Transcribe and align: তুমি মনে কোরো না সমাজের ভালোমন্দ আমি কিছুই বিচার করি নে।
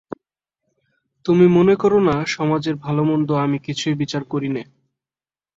তুমি 1.25 1.45
মনে 1.47 1.73
কোরো 1.75 1.99
না 2.01 2.15
সমাজের 2.27 2.75
ভালোমন্দ 2.77 3.29
আমি 3.37 3.57
কিছুই 3.59 3.95
বিচার 3.95 4.23
করি 4.23 4.49
নে। 4.49 4.63